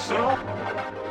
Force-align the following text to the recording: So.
So. 0.00 1.09